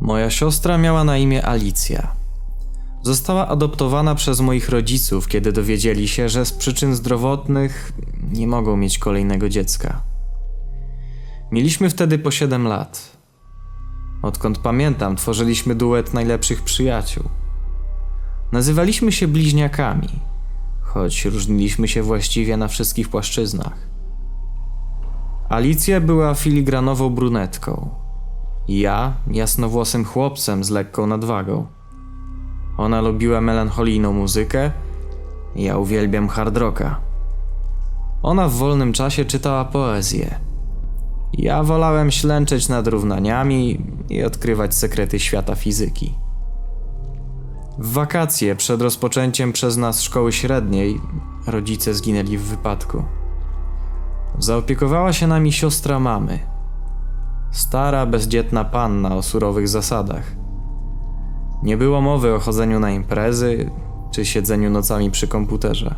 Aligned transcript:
Moja 0.00 0.30
siostra 0.30 0.78
miała 0.78 1.04
na 1.04 1.16
imię 1.16 1.46
Alicja. 1.46 2.12
Została 3.02 3.48
adoptowana 3.48 4.14
przez 4.14 4.40
moich 4.40 4.68
rodziców, 4.68 5.28
kiedy 5.28 5.52
dowiedzieli 5.52 6.08
się, 6.08 6.28
że 6.28 6.46
z 6.46 6.52
przyczyn 6.52 6.94
zdrowotnych 6.94 7.92
nie 8.32 8.46
mogą 8.46 8.76
mieć 8.76 8.98
kolejnego 8.98 9.48
dziecka. 9.48 10.00
Mieliśmy 11.52 11.90
wtedy 11.90 12.18
po 12.18 12.30
7 12.30 12.66
lat. 12.66 13.16
Odkąd 14.22 14.58
pamiętam, 14.58 15.16
tworzyliśmy 15.16 15.74
duet 15.74 16.14
najlepszych 16.14 16.62
przyjaciół. 16.62 17.24
Nazywaliśmy 18.52 19.12
się 19.12 19.28
bliźniakami, 19.28 20.08
choć 20.80 21.24
różniliśmy 21.24 21.88
się 21.88 22.02
właściwie 22.02 22.56
na 22.56 22.68
wszystkich 22.68 23.08
płaszczyznach. 23.08 23.88
Alicja 25.48 26.00
była 26.00 26.34
filigranową 26.34 27.10
brunetką. 27.10 27.99
Ja 28.70 29.12
jasnowłosym 29.26 30.04
chłopcem 30.04 30.64
z 30.64 30.70
lekką 30.70 31.06
nadwagą. 31.06 31.66
Ona 32.78 33.00
lubiła 33.00 33.40
melancholijną 33.40 34.12
muzykę, 34.12 34.70
ja 35.56 35.78
uwielbiam 35.78 36.28
hard 36.28 36.56
rocka. 36.56 37.00
Ona 38.22 38.48
w 38.48 38.52
wolnym 38.52 38.92
czasie 38.92 39.24
czytała 39.24 39.64
poezję. 39.64 40.38
Ja 41.32 41.62
wolałem 41.62 42.10
ślęczeć 42.10 42.68
nad 42.68 42.86
równaniami 42.86 43.86
i 44.08 44.24
odkrywać 44.24 44.74
sekrety 44.74 45.20
świata 45.20 45.54
fizyki. 45.54 46.14
W 47.78 47.92
wakacje 47.92 48.56
przed 48.56 48.82
rozpoczęciem 48.82 49.52
przez 49.52 49.76
nas 49.76 50.02
szkoły 50.02 50.32
średniej 50.32 51.00
rodzice 51.46 51.94
zginęli 51.94 52.38
w 52.38 52.42
wypadku. 52.42 53.04
Zaopiekowała 54.38 55.12
się 55.12 55.26
nami 55.26 55.52
siostra 55.52 56.00
mamy. 56.00 56.49
Stara, 57.50 58.06
bezdzietna 58.06 58.64
panna 58.64 59.16
o 59.16 59.22
surowych 59.22 59.68
zasadach. 59.68 60.32
Nie 61.62 61.76
było 61.76 62.00
mowy 62.00 62.34
o 62.34 62.38
chodzeniu 62.38 62.80
na 62.80 62.90
imprezy 62.90 63.70
czy 64.10 64.24
siedzeniu 64.24 64.70
nocami 64.70 65.10
przy 65.10 65.28
komputerze. 65.28 65.94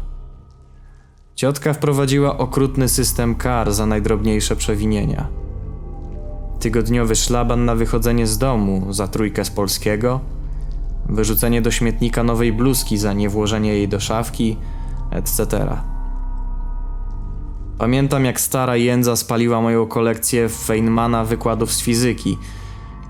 Ciotka 1.34 1.72
wprowadziła 1.72 2.38
okrutny 2.38 2.88
system 2.88 3.34
kar 3.34 3.72
za 3.72 3.86
najdrobniejsze 3.86 4.56
przewinienia. 4.56 5.28
Tygodniowy 6.60 7.16
szlaban 7.16 7.64
na 7.64 7.74
wychodzenie 7.74 8.26
z 8.26 8.38
domu 8.38 8.92
za 8.92 9.08
trójkę 9.08 9.44
z 9.44 9.50
polskiego, 9.50 10.20
wyrzucenie 11.08 11.62
do 11.62 11.70
śmietnika 11.70 12.22
nowej 12.22 12.52
bluzki 12.52 12.98
za 12.98 13.12
niewłożenie 13.12 13.74
jej 13.74 13.88
do 13.88 14.00
szafki, 14.00 14.56
etc. 15.10 15.76
Pamiętam, 17.82 18.24
jak 18.24 18.40
stara 18.40 18.76
jędza 18.76 19.16
spaliła 19.16 19.60
moją 19.60 19.86
kolekcję 19.86 20.48
Feynmana 20.48 21.24
wykładów 21.24 21.72
z 21.72 21.82
fizyki, 21.82 22.38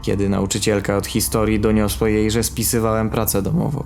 kiedy 0.03 0.29
nauczycielka 0.29 0.97
od 0.97 1.07
historii 1.07 1.61
doniosła 1.61 2.09
jej, 2.09 2.31
że 2.31 2.43
spisywałem 2.43 3.11
pracę 3.11 3.43
domową. 3.43 3.85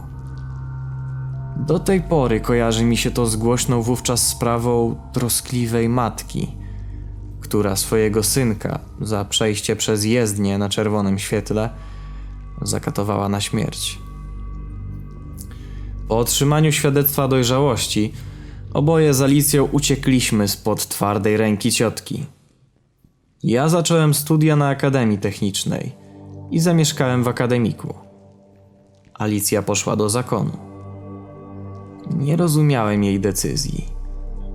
Do 1.56 1.78
tej 1.78 2.02
pory 2.02 2.40
kojarzy 2.40 2.84
mi 2.84 2.96
się 2.96 3.10
to 3.10 3.26
z 3.26 3.36
głośną 3.36 3.82
wówczas 3.82 4.28
sprawą 4.28 4.96
troskliwej 5.12 5.88
matki, 5.88 6.48
która 7.40 7.76
swojego 7.76 8.22
synka 8.22 8.78
za 9.00 9.24
przejście 9.24 9.76
przez 9.76 10.04
jezdnię 10.04 10.58
na 10.58 10.68
czerwonym 10.68 11.18
świetle 11.18 11.70
zakatowała 12.62 13.28
na 13.28 13.40
śmierć. 13.40 13.98
Po 16.08 16.18
otrzymaniu 16.18 16.72
świadectwa 16.72 17.28
dojrzałości, 17.28 18.12
oboje 18.76 19.14
z 19.14 19.22
Alicją 19.22 19.64
uciekliśmy 19.64 20.48
spod 20.48 20.88
twardej 20.88 21.36
ręki 21.36 21.72
ciotki. 21.72 22.24
Ja 23.42 23.68
zacząłem 23.68 24.14
studia 24.14 24.56
na 24.56 24.68
Akademii 24.68 25.18
Technicznej 25.18 25.92
i 26.50 26.60
zamieszkałem 26.60 27.24
w 27.24 27.28
akademiku. 27.28 27.94
Alicja 29.14 29.62
poszła 29.62 29.96
do 29.96 30.08
zakonu. 30.08 30.52
Nie 32.18 32.36
rozumiałem 32.36 33.04
jej 33.04 33.20
decyzji. 33.20 33.84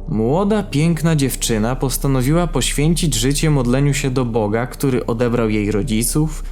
Młoda, 0.10 0.64
piękna 0.64 1.16
dziewczyna 1.16 1.76
postanowiła 1.76 2.48
poświęcić 2.48 3.16
życie 3.16 3.50
modleniu 3.50 3.94
się 3.94 4.10
do 4.10 4.26
Boga, 4.26 4.68
który 4.68 5.06
odebrał 5.06 5.50
jej 5.50 5.72
rodziców 5.72 6.44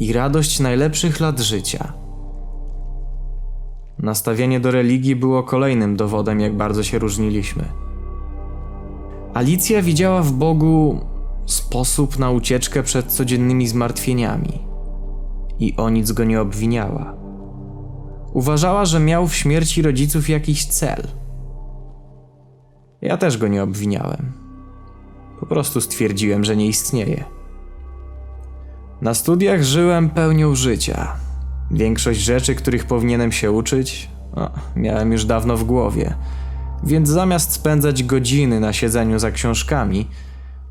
i 0.00 0.12
radość 0.12 0.60
najlepszych 0.60 1.20
lat 1.20 1.40
życia. 1.40 2.03
Nastawienie 3.98 4.60
do 4.60 4.70
religii 4.70 5.16
było 5.16 5.42
kolejnym 5.42 5.96
dowodem, 5.96 6.40
jak 6.40 6.56
bardzo 6.56 6.82
się 6.82 6.98
różniliśmy. 6.98 7.64
Alicja 9.34 9.82
widziała 9.82 10.22
w 10.22 10.32
Bogu 10.32 11.00
sposób 11.46 12.18
na 12.18 12.30
ucieczkę 12.30 12.82
przed 12.82 13.06
codziennymi 13.06 13.68
zmartwieniami 13.68 14.58
i 15.58 15.76
o 15.76 15.90
nic 15.90 16.12
go 16.12 16.24
nie 16.24 16.40
obwiniała. 16.40 17.14
Uważała, 18.32 18.84
że 18.84 19.00
miał 19.00 19.28
w 19.28 19.34
śmierci 19.34 19.82
rodziców 19.82 20.28
jakiś 20.28 20.66
cel. 20.66 21.06
Ja 23.02 23.16
też 23.16 23.38
go 23.38 23.48
nie 23.48 23.62
obwiniałem. 23.62 24.32
Po 25.40 25.46
prostu 25.46 25.80
stwierdziłem, 25.80 26.44
że 26.44 26.56
nie 26.56 26.66
istnieje. 26.66 27.24
Na 29.00 29.14
studiach 29.14 29.62
żyłem 29.62 30.10
pełnią 30.10 30.54
życia. 30.54 31.16
Większość 31.74 32.20
rzeczy, 32.20 32.54
których 32.54 32.84
powinienem 32.84 33.32
się 33.32 33.52
uczyć, 33.52 34.08
o, 34.36 34.50
miałem 34.76 35.12
już 35.12 35.24
dawno 35.24 35.56
w 35.56 35.64
głowie. 35.64 36.14
Więc 36.84 37.08
zamiast 37.08 37.52
spędzać 37.52 38.02
godziny 38.02 38.60
na 38.60 38.72
siedzeniu 38.72 39.18
za 39.18 39.30
książkami, 39.30 40.08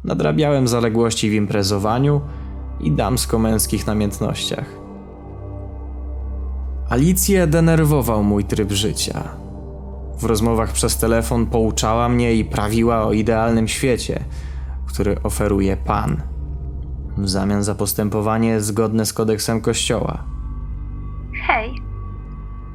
nadrabiałem 0.03 0.67
zaległości 0.67 1.29
w 1.29 1.33
imprezowaniu 1.33 2.21
i 2.79 2.91
damsko-męskich 2.91 3.87
namiętnościach. 3.87 4.65
Alicję 6.89 7.47
denerwował 7.47 8.23
mój 8.23 8.43
tryb 8.43 8.71
życia. 8.71 9.23
W 10.19 10.23
rozmowach 10.23 10.71
przez 10.71 10.97
telefon 10.97 11.45
pouczała 11.45 12.09
mnie 12.09 12.33
i 12.33 12.45
prawiła 12.45 13.03
o 13.03 13.13
idealnym 13.13 13.67
świecie, 13.67 14.23
który 14.85 15.21
oferuje 15.23 15.77
Pan, 15.77 16.21
w 17.17 17.29
zamian 17.29 17.63
za 17.63 17.75
postępowanie 17.75 18.61
zgodne 18.61 19.05
z 19.05 19.13
kodeksem 19.13 19.61
Kościoła. 19.61 20.32
Hej, 21.41 21.81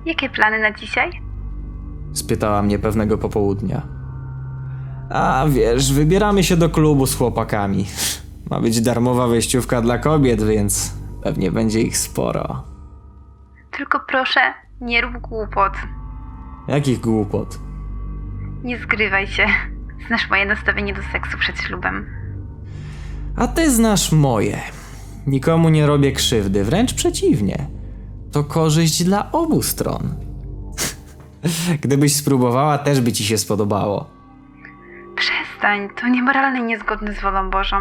jakie 0.07 0.29
plany 0.29 0.59
na 0.59 0.73
dzisiaj? 0.73 1.29
spytała 2.13 2.63
mnie 2.63 2.79
pewnego 2.79 3.19
popołudnia. 3.19 3.83
A 5.11 5.45
wiesz, 5.49 5.93
wybieramy 5.93 6.45
się 6.45 6.57
do 6.57 6.69
klubu 6.71 7.07
z 7.07 7.17
chłopakami. 7.17 7.87
Ma 8.51 8.61
być 8.61 8.81
darmowa 8.81 9.27
wejściówka 9.29 9.83
dla 9.83 9.99
kobiet, 9.99 10.43
więc 10.43 10.95
pewnie 11.23 11.51
będzie 11.51 11.81
ich 11.81 11.99
sporo. 11.99 12.63
Tylko 13.77 14.01
proszę, 14.09 14.41
nie 14.81 15.01
rób 15.01 15.13
głupot. 15.19 15.73
Jakich 16.69 17.01
głupot? 17.01 17.59
Nie 18.65 18.79
zgrywaj 18.79 19.27
się. 19.27 19.47
Znasz 20.07 20.31
moje 20.31 20.47
nastawienie 20.47 20.95
do 20.95 21.03
seksu 21.13 21.39
przed 21.39 21.59
ślubem. 21.61 22.07
A 23.37 23.49
ty 23.49 23.71
znasz 23.71 24.13
moje. 24.13 24.59
Nikomu 25.27 25.69
nie 25.69 25.87
robię 25.87 26.13
krzywdy, 26.13 26.65
wręcz 26.65 26.95
przeciwnie. 26.95 27.67
To 28.33 28.45
korzyść 28.45 29.05
dla 29.05 29.33
obu 29.33 29.63
stron. 29.63 30.15
Gdybyś 31.83 32.17
spróbowała, 32.17 32.79
też 32.79 33.01
by 33.01 33.13
ci 33.13 33.25
się 33.25 33.39
spodobało. 33.39 34.07
Przestań, 35.17 35.89
to 36.01 36.09
niemoralne 36.09 36.59
i 36.59 36.63
niezgodne 36.63 37.15
z 37.15 37.21
wolą 37.21 37.51
Bożą. 37.51 37.77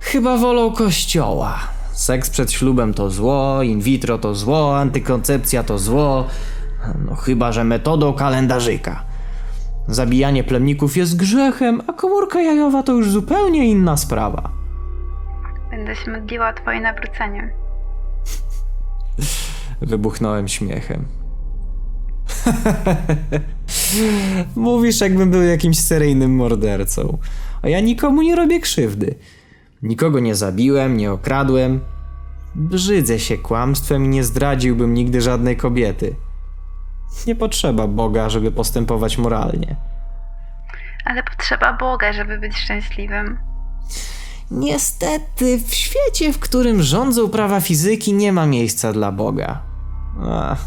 Chyba 0.00 0.36
wolą 0.36 0.72
kościoła. 0.72 1.58
Seks 1.92 2.30
przed 2.30 2.52
ślubem 2.52 2.94
to 2.94 3.10
zło, 3.10 3.62
in 3.62 3.80
vitro 3.80 4.18
to 4.18 4.34
zło, 4.34 4.78
antykoncepcja 4.78 5.62
to 5.62 5.78
zło. 5.78 6.26
No 7.06 7.14
chyba, 7.14 7.52
że 7.52 7.64
metodą 7.64 8.12
kalendarzyka. 8.12 9.02
Zabijanie 9.88 10.44
plemników 10.44 10.96
jest 10.96 11.16
grzechem, 11.16 11.82
a 11.86 11.92
komórka 11.92 12.40
jajowa 12.40 12.82
to 12.82 12.92
już 12.92 13.10
zupełnie 13.10 13.66
inna 13.70 13.96
sprawa. 13.96 14.50
Będę 15.70 15.96
się 15.96 16.10
modliła 16.10 16.48
o 16.48 16.52
twoje 16.52 16.80
nawrócenie. 16.80 17.50
Wybuchnąłem 19.80 20.48
śmiechem. 20.48 21.04
Mówisz, 24.56 25.00
jakbym 25.00 25.30
był 25.30 25.42
jakimś 25.42 25.78
seryjnym 25.78 26.36
mordercą. 26.36 27.18
A 27.62 27.68
ja 27.68 27.80
nikomu 27.80 28.22
nie 28.22 28.36
robię 28.36 28.60
krzywdy. 28.60 29.14
Nikogo 29.82 30.20
nie 30.20 30.34
zabiłem, 30.34 30.96
nie 30.96 31.12
okradłem. 31.12 31.80
Brzydzę 32.54 33.18
się 33.18 33.38
kłamstwem 33.38 34.04
i 34.04 34.08
nie 34.08 34.24
zdradziłbym 34.24 34.94
nigdy 34.94 35.20
żadnej 35.20 35.56
kobiety. 35.56 36.16
Nie 37.26 37.34
potrzeba 37.34 37.86
Boga, 37.86 38.28
żeby 38.28 38.52
postępować 38.52 39.18
moralnie. 39.18 39.76
Ale 41.04 41.22
potrzeba 41.22 41.72
Boga, 41.72 42.12
żeby 42.12 42.38
być 42.38 42.56
szczęśliwym. 42.56 43.38
Niestety, 44.50 45.58
w 45.58 45.74
świecie, 45.74 46.32
w 46.32 46.38
którym 46.38 46.82
rządzą 46.82 47.30
prawa 47.30 47.60
fizyki, 47.60 48.12
nie 48.12 48.32
ma 48.32 48.46
miejsca 48.46 48.92
dla 48.92 49.12
Boga. 49.12 49.60
Ach, 50.30 50.58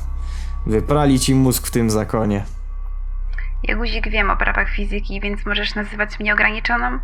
wyprali 0.66 1.20
ci 1.20 1.36
mózg 1.36 1.68
w 1.68 1.72
tym 1.72 1.90
zakonie. 1.90 2.46
Ja 3.64 3.76
guzik 3.76 4.10
wiem 4.10 4.30
o 4.30 4.38
prawach 4.38 4.70
fizyki, 4.70 5.22
więc 5.22 5.46
możesz 5.46 5.76
nazywać 5.76 6.20
mnie 6.20 6.34
ograniczoną, 6.34 7.00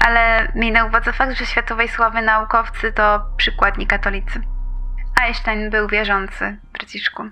ale 0.00 0.52
miej 0.54 0.72
na 0.72 0.84
uwadze 0.84 1.12
fakt, 1.12 1.38
że 1.38 1.46
światowej 1.46 1.88
sławy 1.88 2.22
naukowcy 2.22 2.92
to 2.92 3.20
przykładni 3.36 3.86
katolicy. 3.86 4.40
Einstein 5.22 5.70
był 5.70 5.88
wierzący, 5.88 6.58
braciszku. 6.72 7.22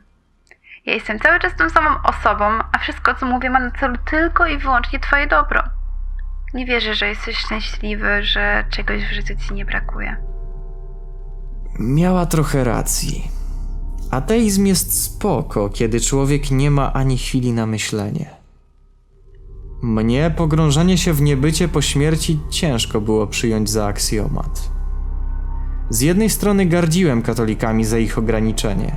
Ja 0.87 0.95
jestem 0.95 1.19
cały 1.19 1.41
czas 1.41 1.57
tą 1.57 1.71
samą 1.71 1.91
osobą, 2.03 2.45
a 2.73 2.79
wszystko, 2.79 3.15
co 3.15 3.27
mówię, 3.27 3.51
ma 3.51 3.61
na 3.61 3.71
celu 3.71 3.97
tylko 4.11 4.47
i 4.47 4.59
wyłącznie 4.59 5.01
twoje 5.01 5.27
dobro. 5.27 5.63
Nie 6.55 6.67
wierzę, 6.67 6.95
że 6.95 7.09
jesteś 7.09 7.37
szczęśliwy, 7.37 8.23
że 8.23 8.65
czegoś 8.71 9.03
w 9.05 9.13
życiu 9.13 9.35
ci 9.49 9.55
nie 9.55 9.65
brakuje. 9.65 10.17
Miała 11.79 12.27
trochę 12.27 12.65
racji. 12.65 13.31
Ateizm 14.11 14.67
jest 14.67 15.03
spoko, 15.03 15.69
kiedy 15.69 16.01
człowiek 16.01 16.51
nie 16.51 16.71
ma 16.71 16.93
ani 16.93 17.19
chwili 17.19 17.53
na 17.53 17.67
myślenie. 17.67 18.31
Mnie 19.83 20.35
pogrążanie 20.37 20.99
się 20.99 21.13
w 21.13 21.23
niebycie 21.23 21.69
po 21.69 21.83
śmierci 21.83 22.41
ciężko 22.51 23.01
było 23.01 23.27
przyjąć 23.27 23.71
za 23.71 23.87
aksjomat. 23.87 24.71
Z 25.91 26.01
jednej 26.01 26.31
strony 26.31 26.67
gardziłem 26.67 27.23
katolikami 27.23 27.85
za 27.85 27.99
ich 27.99 28.19
ograniczenie, 28.19 28.97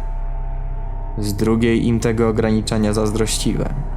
z 1.18 1.34
drugiej 1.34 1.86
im 1.86 2.00
tego 2.00 2.30
ograniczenia 2.30 2.94
zazdrościłem. 2.94 3.94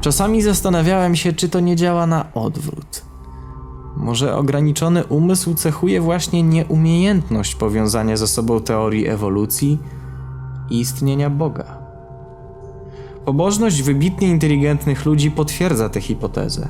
Czasami 0.00 0.42
zastanawiałem 0.42 1.16
się, 1.16 1.32
czy 1.32 1.48
to 1.48 1.60
nie 1.60 1.76
działa 1.76 2.06
na 2.06 2.32
odwrót. 2.34 3.02
Może 3.96 4.36
ograniczony 4.36 5.04
umysł 5.04 5.54
cechuje 5.54 6.00
właśnie 6.00 6.42
nieumiejętność 6.42 7.54
powiązania 7.54 8.16
ze 8.16 8.26
sobą 8.26 8.60
teorii 8.60 9.08
ewolucji 9.08 9.78
i 10.70 10.80
istnienia 10.80 11.30
Boga. 11.30 11.78
Pobożność 13.24 13.82
wybitnie 13.82 14.28
inteligentnych 14.28 15.06
ludzi 15.06 15.30
potwierdza 15.30 15.88
tę 15.88 16.00
hipotezę. 16.00 16.68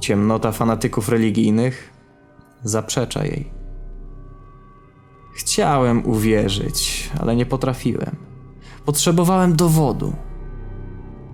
Ciemnota 0.00 0.52
fanatyków 0.52 1.08
religijnych 1.08 1.92
zaprzecza 2.62 3.24
jej. 3.24 3.50
Chciałem 5.34 6.06
uwierzyć, 6.06 7.10
ale 7.20 7.36
nie 7.36 7.46
potrafiłem. 7.46 8.16
Potrzebowałem 8.84 9.56
dowodu. 9.56 10.12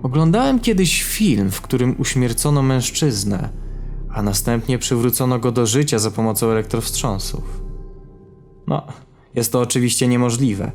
Oglądałem 0.03 0.59
kiedyś 0.59 1.03
film, 1.03 1.51
w 1.51 1.61
którym 1.61 1.95
uśmiercono 1.97 2.61
mężczyznę, 2.61 3.49
a 4.09 4.21
następnie 4.21 4.77
przywrócono 4.77 5.39
go 5.39 5.51
do 5.51 5.65
życia 5.65 5.99
za 5.99 6.11
pomocą 6.11 6.49
elektrowstrząsów. 6.49 7.61
No, 8.67 8.87
jest 9.35 9.51
to 9.51 9.59
oczywiście 9.59 10.07
niemożliwe, 10.07 10.71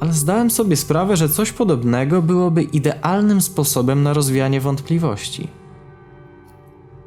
ale 0.00 0.12
zdałem 0.12 0.50
sobie 0.50 0.76
sprawę, 0.76 1.16
że 1.16 1.28
coś 1.28 1.52
podobnego 1.52 2.22
byłoby 2.22 2.62
idealnym 2.62 3.40
sposobem 3.40 4.02
na 4.02 4.12
rozwianie 4.12 4.60
wątpliwości. 4.60 5.48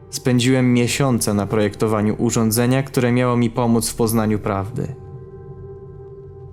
Spędziłem 0.09 0.73
miesiące 0.73 1.33
na 1.33 1.47
projektowaniu 1.47 2.15
urządzenia, 2.17 2.83
które 2.83 3.11
miało 3.11 3.37
mi 3.37 3.49
pomóc 3.49 3.89
w 3.89 3.95
poznaniu 3.95 4.39
prawdy. 4.39 4.95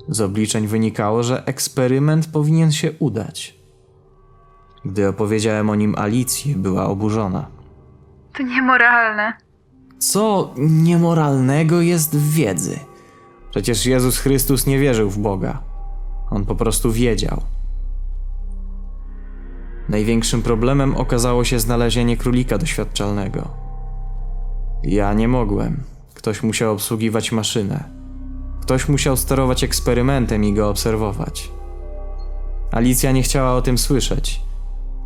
Z 0.08 0.20
obliczeń 0.20 0.67
wynikało, 0.67 1.23
że 1.23 1.47
eksperyment 1.47 2.26
powinien 2.26 2.73
się 2.73 2.93
udać. 2.99 3.59
Gdy 4.84 5.08
opowiedziałem 5.08 5.70
o 5.70 5.74
nim 5.74 5.94
Alicji, 5.98 6.54
była 6.56 6.86
oburzona. 6.86 7.46
To 8.36 8.42
niemoralne. 8.42 9.32
Co 9.98 10.54
niemoralnego 10.56 11.80
jest 11.80 12.16
w 12.16 12.32
wiedzy? 12.32 12.78
Przecież 13.50 13.86
Jezus 13.86 14.18
Chrystus 14.18 14.66
nie 14.66 14.78
wierzył 14.78 15.10
w 15.10 15.18
Boga. 15.18 15.62
On 16.30 16.46
po 16.46 16.54
prostu 16.54 16.92
wiedział. 16.92 17.42
Największym 19.88 20.42
problemem 20.42 20.96
okazało 20.96 21.44
się 21.44 21.60
znalezienie 21.60 22.16
królika 22.16 22.58
doświadczalnego. 22.58 23.48
Ja 24.82 25.12
nie 25.14 25.28
mogłem. 25.28 25.82
Ktoś 26.14 26.42
musiał 26.42 26.72
obsługiwać 26.72 27.32
maszynę. 27.32 27.84
Ktoś 28.60 28.88
musiał 28.88 29.16
sterować 29.16 29.64
eksperymentem 29.64 30.44
i 30.44 30.52
go 30.52 30.68
obserwować. 30.68 31.50
Alicja 32.72 33.12
nie 33.12 33.22
chciała 33.22 33.52
o 33.52 33.62
tym 33.62 33.78
słyszeć. 33.78 34.50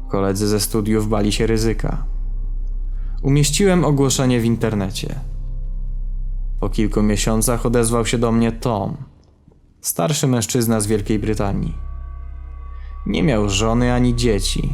Koledzy 0.09 0.49
ze 0.49 0.61
studiów 0.61 1.09
bali 1.09 1.33
się 1.33 1.47
ryzyka. 1.47 2.05
Umieściłem 3.23 3.85
ogłoszenie 3.85 4.41
w 4.41 4.45
internecie. 4.45 5.15
Po 6.61 6.71
kilku 6.71 7.03
miesiącach 7.03 7.67
odezwał 7.67 8.07
się 8.07 8.19
do 8.19 8.33
mnie 8.33 8.53
Tom, 8.53 8.97
starszy 9.81 10.27
mężczyzna 10.27 10.81
z 10.81 10.87
Wielkiej 10.87 11.19
Brytanii. 11.19 11.75
Nie 13.07 13.23
miał 13.23 13.49
żony 13.49 13.93
ani 13.93 14.17
dzieci. 14.17 14.73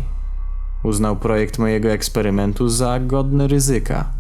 Uznał 0.85 1.17
projekt 1.17 1.59
mojego 1.59 1.89
eksperymentu 1.89 2.69
za 2.69 3.01
godny 3.01 3.49
ryzyka 3.49 4.13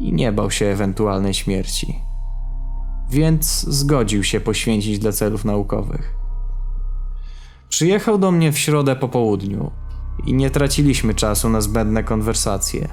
i 0.00 0.12
nie 0.12 0.32
bał 0.32 0.50
się 0.50 0.66
ewentualnej 0.66 1.34
śmierci. 1.34 1.98
Więc 3.10 3.66
zgodził 3.68 4.24
się 4.24 4.40
poświęcić 4.40 4.98
dla 4.98 5.12
celów 5.12 5.44
naukowych. 5.44 6.14
Przyjechał 7.68 8.18
do 8.18 8.30
mnie 8.30 8.52
w 8.52 8.58
środę 8.58 8.96
po 8.96 9.08
południu 9.08 9.70
i 10.26 10.34
nie 10.34 10.50
traciliśmy 10.50 11.14
czasu 11.14 11.48
na 11.48 11.60
zbędne 11.60 12.04
konwersacje. 12.04 12.88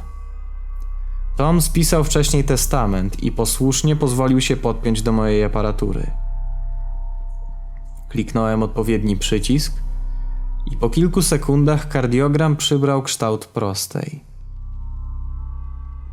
Tom 1.38 1.62
spisał 1.62 2.04
wcześniej 2.04 2.44
testament 2.44 3.24
i 3.24 3.32
posłusznie 3.32 3.96
pozwolił 3.96 4.42
się 4.42 4.58
podpiąć 4.58 5.02
do 5.02 5.12
mojej 5.12 5.44
aparatury. 5.44 6.12
Kliknąłem 8.10 8.64
odpowiedni 8.64 9.18
przycisk 9.18 9.82
i 10.72 10.78
po 10.78 10.90
kilku 10.90 11.22
sekundach 11.22 11.88
kardiogram 11.88 12.56
przybrał 12.56 13.04
kształt 13.04 13.46
prostej. 13.46 14.24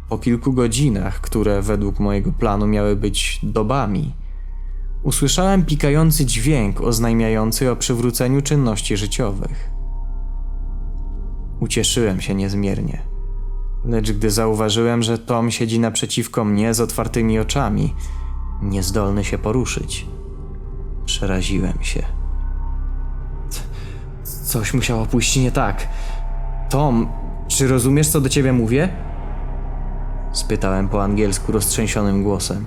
Po 0.09 0.19
kilku 0.19 0.53
godzinach, 0.53 1.21
które 1.21 1.63
według 1.63 2.01
mojego 2.01 2.33
planu 2.33 2.67
miały 2.67 2.97
być 2.97 3.41
dobami, 3.43 4.15
usłyszałem 5.03 5.65
pikający 5.65 6.27
dźwięk 6.27 6.81
oznajmiający 6.81 7.71
o 7.71 7.77
przywróceniu 7.77 8.43
czynności 8.43 8.97
życiowych. 8.97 9.78
Ucieszyłem 11.61 12.21
się 12.21 12.35
niezmiernie. 12.35 13.03
Lecz 13.85 14.13
gdy 14.13 14.31
zauważyłem, 14.31 15.03
że 15.03 15.19
Tom 15.19 15.51
siedzi 15.51 15.81
naprzeciwko 15.81 16.45
mnie 16.45 16.75
z 16.75 16.81
otwartymi 16.81 17.39
oczami, 17.39 17.95
niezdolny 18.63 19.25
się 19.25 19.39
poruszyć, 19.39 20.07
przeraziłem 21.05 21.79
się. 21.81 22.03
Coś 24.23 24.75
musiało 24.75 25.07
pójść 25.07 25.37
nie 25.37 25.53
tak. 25.53 25.89
Tom, 26.71 27.09
czy 27.49 27.69
rozumiesz, 27.69 28.09
co 28.09 28.21
do 28.21 28.29
ciebie 28.29 28.53
mówię? 28.53 28.89
Spytałem 30.33 30.89
po 30.89 31.03
angielsku 31.03 31.53
roztrzęsionym 31.53 32.23
głosem. 32.23 32.67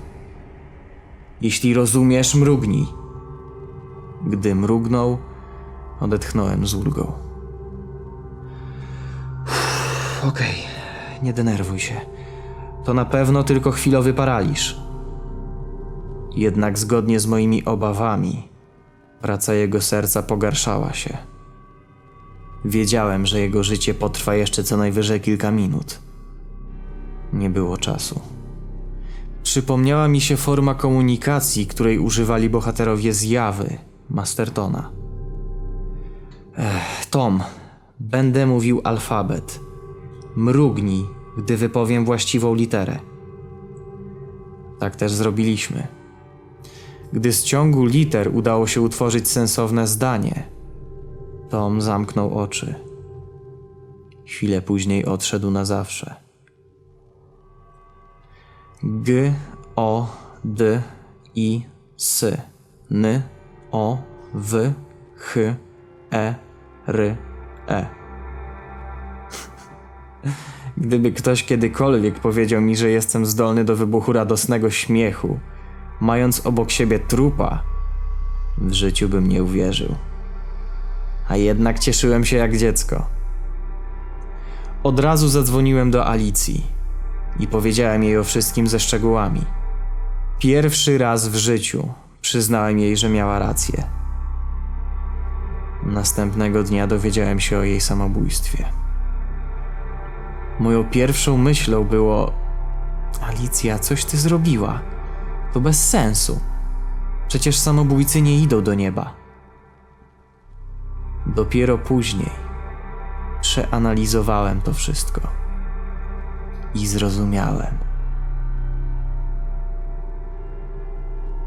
Jeśli 1.41 1.74
rozumiesz, 1.74 2.36
mrugnij. 2.36 2.88
Gdy 4.27 4.55
mrugnął, 4.55 5.17
odetchnąłem 6.00 6.67
z 6.67 6.74
ulgą. 6.74 7.30
Okej, 10.27 10.55
nie 11.23 11.33
denerwuj 11.33 11.79
się. 11.79 12.01
To 12.83 12.93
na 12.93 13.05
pewno 13.05 13.43
tylko 13.43 13.71
chwilowy 13.71 14.13
paraliż. 14.13 14.81
Jednak 16.35 16.79
zgodnie 16.79 17.19
z 17.19 17.27
moimi 17.27 17.65
obawami, 17.65 18.49
praca 19.21 19.53
jego 19.53 19.81
serca 19.81 20.23
pogarszała 20.23 20.93
się. 20.93 21.17
Wiedziałem, 22.65 23.25
że 23.25 23.39
jego 23.39 23.63
życie 23.63 23.93
potrwa 23.93 24.35
jeszcze 24.35 24.63
co 24.63 24.77
najwyżej 24.77 25.21
kilka 25.21 25.51
minut. 25.51 25.99
Nie 27.33 27.49
było 27.49 27.77
czasu. 27.77 28.21
Przypomniała 29.43 30.07
mi 30.07 30.21
się 30.21 30.37
forma 30.37 30.75
komunikacji, 30.75 31.67
której 31.67 31.99
używali 31.99 32.49
bohaterowie 32.49 33.13
zjawy 33.13 33.77
Mastertona. 34.09 34.91
Ech, 36.57 37.05
Tom, 37.05 37.43
będę 37.99 38.45
mówił 38.45 38.81
alfabet. 38.83 39.70
Mrugnij, 40.35 41.05
gdy 41.38 41.57
wypowiem 41.57 42.05
właściwą 42.05 42.55
literę. 42.55 43.00
Tak 44.79 44.95
też 44.95 45.11
zrobiliśmy. 45.11 45.88
Gdy 47.13 47.33
z 47.33 47.43
ciągu 47.43 47.85
liter 47.85 48.35
udało 48.35 48.67
się 48.67 48.81
utworzyć 48.81 49.27
sensowne 49.27 49.88
zdanie, 49.88 50.43
Tom 51.50 51.81
zamknął 51.81 52.38
oczy. 52.38 52.75
Chwilę 54.25 54.61
później 54.61 55.05
odszedł 55.05 55.51
na 55.51 55.65
zawsze. 55.65 56.15
G, 58.83 59.33
O, 59.75 60.07
D, 60.45 60.81
I, 61.35 61.61
S, 62.00 62.25
N, 62.91 63.21
O, 63.71 63.97
W, 64.33 64.73
H, 65.15 65.39
E, 66.11 66.35
R, 66.88 67.17
E. 67.67 68.00
Gdyby 70.77 71.11
ktoś 71.11 71.43
kiedykolwiek 71.43 72.19
powiedział 72.19 72.61
mi, 72.61 72.75
że 72.75 72.89
jestem 72.89 73.25
zdolny 73.25 73.63
do 73.63 73.75
wybuchu 73.75 74.13
radosnego 74.13 74.69
śmiechu, 74.69 75.39
mając 75.99 76.45
obok 76.45 76.71
siebie 76.71 76.99
trupa, 76.99 77.63
w 78.57 78.73
życiu 78.73 79.09
bym 79.09 79.27
nie 79.27 79.43
uwierzył. 79.43 79.95
A 81.29 81.35
jednak 81.35 81.79
cieszyłem 81.79 82.25
się 82.25 82.37
jak 82.37 82.57
dziecko. 82.57 83.05
Od 84.83 84.99
razu 84.99 85.27
zadzwoniłem 85.27 85.91
do 85.91 86.07
Alicji 86.07 86.65
i 87.39 87.47
powiedziałem 87.47 88.03
jej 88.03 88.17
o 88.17 88.23
wszystkim 88.23 88.67
ze 88.67 88.79
szczegółami. 88.79 89.41
Pierwszy 90.39 90.97
raz 90.97 91.27
w 91.27 91.35
życiu 91.35 91.89
Przyznałem 92.21 92.79
jej, 92.79 92.97
że 92.97 93.09
miała 93.09 93.39
rację. 93.39 93.83
Następnego 95.83 96.63
dnia 96.63 96.87
dowiedziałem 96.87 97.39
się 97.39 97.57
o 97.57 97.63
jej 97.63 97.81
samobójstwie. 97.81 98.80
Moją 100.62 100.84
pierwszą 100.84 101.38
myślą 101.38 101.84
było: 101.84 102.32
Alicja, 103.22 103.80
coś 103.80 104.06
ty 104.06 104.18
zrobiła. 104.18 104.80
To 105.53 105.60
bez 105.62 105.89
sensu. 105.89 106.39
Przecież 107.27 107.58
samobójcy 107.58 108.22
nie 108.22 108.39
idą 108.39 108.63
do 108.63 108.74
nieba. 108.74 109.13
Dopiero 111.25 111.77
później 111.77 112.30
przeanalizowałem 113.41 114.62
to 114.62 114.74
wszystko 114.74 115.22
i 116.75 116.88
zrozumiałem. 116.88 117.77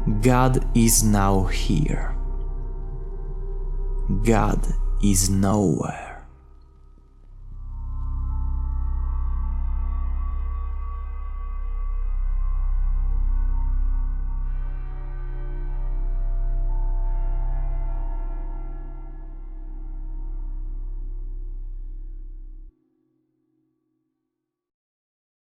God 0.07 0.59
is 0.73 1.03
now 1.03 1.51
here. 1.51 2.15
God 4.09 4.67
is 5.01 5.29
nowhere. 5.29 6.04